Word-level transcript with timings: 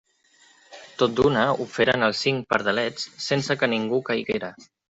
Tot 1.01 1.13
d'una 1.19 1.43
ho 1.65 1.69
feren 1.75 2.07
els 2.09 2.23
cinc 2.27 2.49
pardalets 2.55 3.07
sense 3.29 3.59
que 3.63 3.73
ningú 3.77 4.05
caiguera. 4.13 4.55